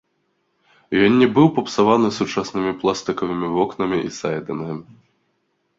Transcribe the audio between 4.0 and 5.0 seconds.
і сайдынгам.